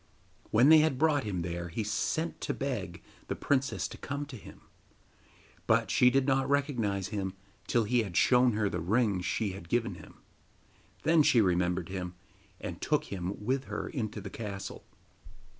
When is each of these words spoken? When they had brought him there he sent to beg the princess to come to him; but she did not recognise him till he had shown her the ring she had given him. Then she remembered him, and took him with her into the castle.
When 0.49 0.69
they 0.69 0.79
had 0.79 0.97
brought 0.97 1.25
him 1.25 1.43
there 1.43 1.67
he 1.69 1.83
sent 1.83 2.41
to 2.41 2.55
beg 2.55 3.03
the 3.27 3.35
princess 3.35 3.87
to 3.89 3.99
come 3.99 4.25
to 4.25 4.35
him; 4.35 4.61
but 5.67 5.91
she 5.91 6.09
did 6.09 6.25
not 6.25 6.49
recognise 6.49 7.09
him 7.09 7.35
till 7.67 7.83
he 7.83 8.01
had 8.01 8.17
shown 8.17 8.53
her 8.53 8.67
the 8.67 8.79
ring 8.79 9.21
she 9.21 9.51
had 9.51 9.69
given 9.69 9.93
him. 9.93 10.15
Then 11.03 11.21
she 11.21 11.39
remembered 11.39 11.89
him, 11.89 12.15
and 12.59 12.81
took 12.81 13.13
him 13.13 13.45
with 13.45 13.65
her 13.65 13.87
into 13.89 14.19
the 14.21 14.31
castle. 14.31 14.83